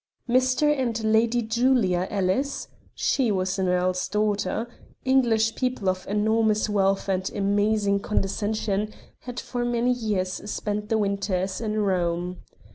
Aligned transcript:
Mr. 0.27 0.63
and 0.75 1.03
Lady 1.03 1.43
Julia 1.43 2.07
Ellis 2.09 2.67
she 2.95 3.31
was 3.31 3.59
an 3.59 3.67
earl's 3.69 4.07
daughter 4.09 4.67
English 5.05 5.53
people 5.53 5.87
of 5.87 6.07
enormous 6.07 6.67
wealth 6.67 7.07
and 7.07 7.29
amazing 7.35 7.99
condescension, 7.99 8.91
had 9.19 9.39
for 9.39 9.63
many 9.63 9.91
years 9.91 10.49
spent 10.49 10.89
the 10.89 10.97
winters 10.97 11.61
in 11.61 11.77
Rome. 11.81 12.37